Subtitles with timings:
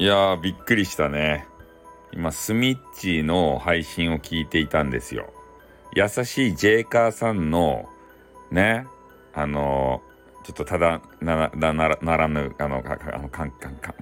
[0.00, 1.48] いやーびっくりしたね。
[2.12, 5.32] 今スミッチーの配信を聞いていたんですよ。
[5.92, 7.88] 優しいジェイカーさんの
[8.52, 8.86] ね
[9.34, 13.50] あのー、ちょっとただなななならぬあのかあの関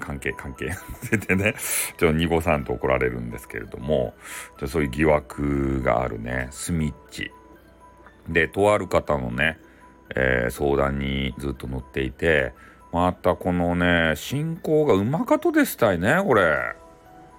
[0.00, 0.72] 関係関係。
[1.28, 1.54] でね
[1.96, 4.14] ちょっと二五さんと怒られるんですけれども
[4.58, 6.48] ちょそういう疑惑があるね。
[6.50, 7.30] スミッチ。
[8.28, 9.60] でとある方のね、
[10.16, 12.52] えー、相談にずっと乗っていて
[12.94, 16.76] またこのね、進行がうまかとですたいね、これ。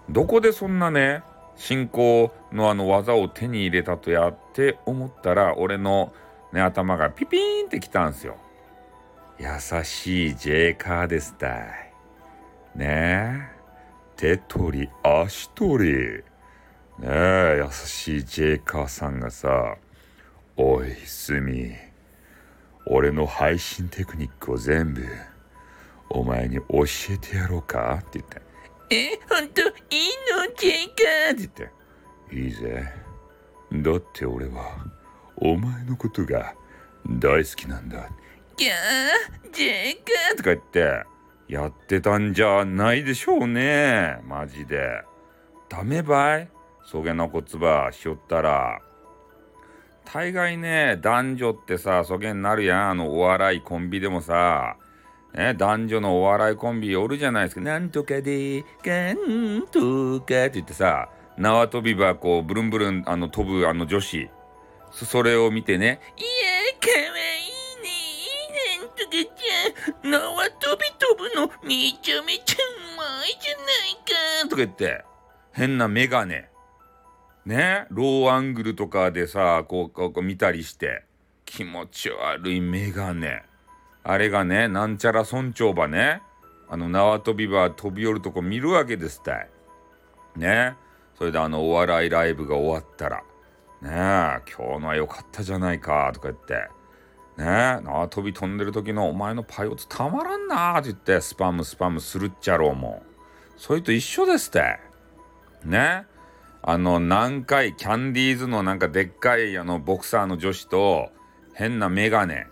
[0.10, 1.24] どこでそんなね、
[1.56, 6.12] 進行のあの技を手に入れたとやって思ったら、俺の
[6.52, 8.36] ね、頭がピピーンってきたんすよ。
[9.40, 9.48] 優
[9.86, 11.62] しいジェイカーですたい。
[12.76, 13.56] ねえ。
[14.18, 15.94] 手取り足取り。
[17.00, 19.78] ねえ、優しいジェイカーさんがさ、
[20.58, 21.72] おい、スミ。
[22.88, 25.02] 俺の配信テクニックを全部
[26.10, 26.64] お前に教
[27.10, 28.00] えてやろうか？
[28.02, 28.42] って言って。
[28.90, 29.70] え、ほんと、いい
[30.32, 31.72] のジェイカーって言って。
[32.36, 32.84] いいぜ。
[33.72, 34.86] だって俺は、
[35.38, 36.54] お前のことが
[37.08, 38.10] 大好きなんだ。
[38.58, 41.04] ギャー、ジェイカーとか言って、
[41.48, 44.20] やってたんじゃないでしょうね。
[44.26, 45.04] マジで。
[45.68, 46.50] ダメばい？
[46.86, 48.80] そげなこつばしよったら。
[50.06, 52.90] 大概ね、男女ってさ、そげんなるやん。
[52.92, 54.78] あの、お笑いコンビでもさ、
[55.36, 57.62] ね、男女のお笑いコンビおるじゃないですか。
[57.62, 64.30] なんとかで、かんとかって言ってさ、縄跳びばこう、ブルンブルン、あの、飛ぶあの女子。
[64.94, 66.30] それを見てね、いや、
[66.80, 68.80] かわいいね。
[68.80, 74.50] なんとかちゃん、縄跳び飛ぶのめちゃめちゃうまいじゃないか。
[74.50, 75.04] とか言って、
[75.52, 76.50] 変なメガネ。
[77.46, 81.04] ね、ローアングルとかでさ、こう、こう見たりして、
[81.44, 83.44] 気持ち悪いメガネ。
[84.08, 86.22] あれがね、なんちゃら村長ばね、
[86.70, 89.50] あの縄跳び場飛び降るとこ見るわけですたい。
[90.36, 90.76] ね。
[91.18, 93.24] それであのお笑いライブが終わったら、
[93.82, 96.54] ねえ、今日のは良かったじゃないか、とか言って、
[97.38, 103.02] ねえ、縄跳び飛んでる時のお前のパイオツたまらんなって言って、スパムスパムするっちゃろうもん。
[103.58, 104.80] それと一緒ですって。
[105.64, 106.06] ね。
[106.62, 111.10] あの、何回、キャンディーズのなんかでっかいあのボクサーの女子と、
[111.54, 112.48] 変なメガネ。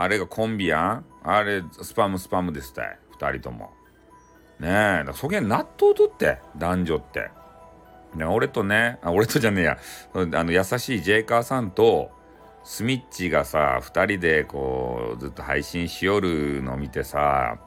[0.00, 1.04] あれがコンビやん。
[1.24, 2.82] あれスパムスパムですって
[3.18, 3.72] 2人とも。
[4.60, 7.30] ねえそげん納豆とって男女って。
[8.14, 9.78] ね俺とねあ俺とじゃねえや。
[10.14, 12.12] あの優しいジェイカーさんと
[12.62, 17.58] スミッチがさ2人でこうずっと配信しよるの見てさ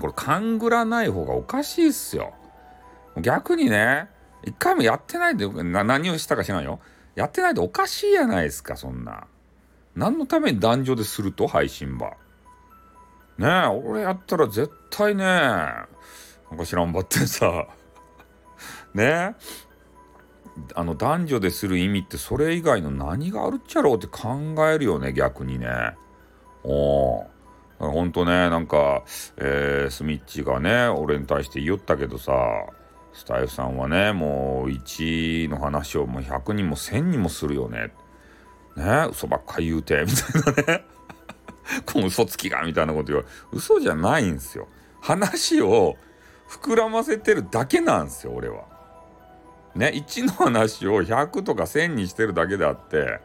[0.00, 2.34] これ勘ぐらない方がおかしいっすよ。
[3.20, 4.08] 逆にね
[4.44, 6.80] 一回もやってないで何をしたか知らんよ。
[7.14, 9.28] やってないでおかしいやないですかそんな。
[9.94, 12.10] 何のために男女ですると配信場。
[13.38, 15.86] ねえ、俺やったら絶対ね、な
[16.52, 17.66] んか知らんばってさ、
[18.94, 19.34] ねえ、
[20.74, 25.94] あの男女でする意味ってそれ以外の何があるっちゃろうって考えるよね、逆にね。
[26.64, 27.26] お
[27.78, 29.04] ほんとね、なんか、
[29.38, 32.34] えー、スミッチがね、俺に対して言おったけどさ、
[33.14, 37.92] スタイフさんはね、もう1の話をもう100人も1000人もするよね。
[38.76, 40.84] ね嘘ばっか言うて、みたいなね。
[41.86, 43.26] この嘘つきが、みたいなこと言う。
[43.52, 44.68] 嘘じゃないんですよ。
[45.00, 45.96] 話を
[46.48, 48.64] 膨らませてるだけなんですよ、俺は。
[49.74, 53.20] ね、1の話を100とか1000にしてるだけであって、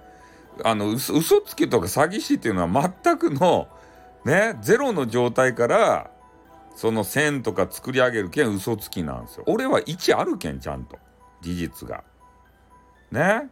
[0.64, 3.68] あの、嘘嘘つきとか詐欺師っていうのは全くの、
[4.24, 6.12] ね、ゼロの状態から、
[6.76, 9.44] その1000とか作り上げるけん嘘つきなんですよ。
[9.48, 10.98] 俺は1あるけん、ちゃんと。
[11.42, 12.04] 事実が。
[13.12, 13.50] ね。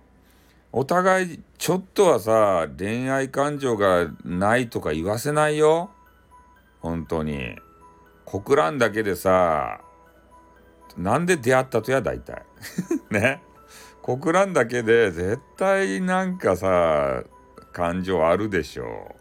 [0.76, 5.92] お互いちょっとはさ恋愛感情がないとか言わせないよ。
[6.82, 7.56] 本当に。
[8.26, 9.82] 国乱だけでさ
[10.98, 12.44] なんで出会ったとや大体。
[13.12, 13.44] ね。
[14.02, 17.24] 国乱だけで絶対なんかさ
[17.72, 19.16] 感情あるでしょ。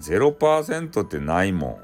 [0.00, 1.80] 0%ってないも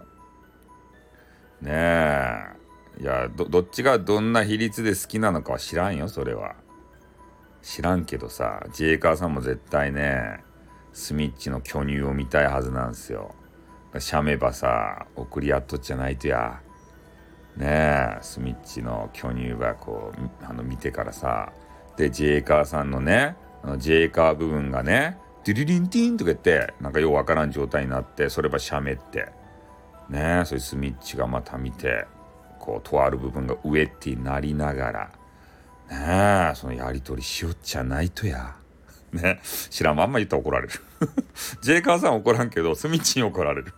[1.61, 1.67] ん。
[1.67, 2.61] ねえ。
[3.01, 6.55] いやどっちがどんな比率で好きなのかは知らんよそれは。
[7.63, 10.41] 知らんけどさ、ジェイカーさんも絶対ね、
[10.93, 13.35] スミッチの巨乳を見たいはずなんですよ。
[13.99, 16.61] シャメばさ、送り合っとっちゃないとや。
[17.57, 21.53] ねえ、スミッチの巨乳がこう、あの見てからさ、
[21.97, 29.33] で、ジェイカーさんのね、あのジェイカー部分がね、デュリリンティーンとか言って、なんかようわからん状態になって、そればしゃめって、
[30.09, 32.07] ねえ、それスミッチがまた見て、
[32.59, 35.11] こう、とある部分がウエッティになりながら、
[35.91, 38.57] ねえ、そのやりとりしよっちゃないとや。
[39.13, 39.41] ね、
[39.71, 40.73] 知らんまんま言ったら怒られる。
[41.63, 43.75] ジェイカーさん怒らんけど、スミッチに怒られる。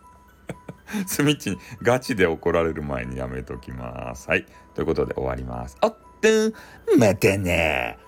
[1.07, 4.29] スミッチにガチで怒られる前にやめときます。
[4.29, 4.47] はい。
[4.75, 5.77] ということで終わります。
[5.81, 6.53] おってん、
[6.99, 7.99] またね。